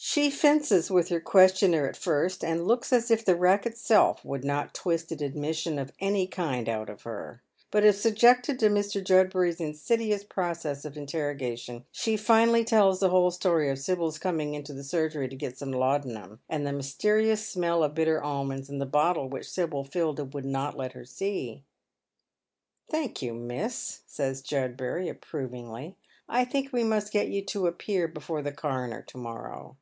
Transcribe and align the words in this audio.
She 0.00 0.30
fences 0.30 0.90
Avith 0.90 1.10
her 1.10 1.18
questioner 1.20 1.84
at 1.88 1.96
first, 1.96 2.44
and 2.44 2.66
looks 2.68 2.92
as 2.92 3.10
if 3.10 3.24
the 3.24 3.34
rack 3.34 3.66
itself 3.66 4.24
would 4.24 4.44
not 4.44 4.72
twist 4.72 5.10
an 5.10 5.20
admission 5.24 5.76
of 5.76 5.92
any 5.98 6.24
kind 6.28 6.66
cut 6.66 6.88
of 6.88 7.02
her; 7.02 7.42
but 7.72 7.82
subjected 7.96 8.60
to 8.60 8.68
Mr. 8.68 9.02
Judbuiy's 9.04 9.60
insidious 9.60 10.22
process 10.22 10.84
of 10.84 10.96
interrogation, 10.96 11.84
she 11.90 12.16
finally 12.16 12.62
tells 12.64 13.00
the 13.00 13.08
whole 13.10 13.32
story 13.32 13.68
of 13.70 13.78
Sibyl's 13.80 14.18
coming 14.20 14.54
into 14.54 14.72
the 14.72 14.84
sur 14.84 15.08
gery 15.08 15.28
to 15.28 15.34
get 15.36 15.58
some 15.58 15.72
laudanum, 15.72 16.38
and 16.48 16.64
the 16.64 16.70
mysteiious 16.72 17.44
smell 17.44 17.82
of 17.82 17.96
bitter 17.96 18.22
almonds, 18.22 18.68
and 18.68 18.80
the 18.80 18.86
bottle 18.86 19.28
which 19.28 19.50
Sibyl 19.50 19.82
filled 19.82 20.20
and 20.20 20.32
would 20.32 20.44
not 20.46 20.76
let 20.76 20.92
her 20.92 21.04
see." 21.04 21.64
Thank 22.88 23.20
you, 23.20 23.34
miss," 23.34 24.02
says 24.06 24.42
Judbury, 24.42 25.08
approvingly." 25.08 25.96
I 26.28 26.44
think 26.44 26.66
w« 26.66 26.84
ttiust 26.86 27.10
get 27.10 27.28
you 27.28 27.42
<o 27.64 27.66
appear 27.66 28.06
before 28.06 28.42
the 28.42 28.52
coroner 28.52 29.02
to 29.02 29.18
morrow." 29.18 29.76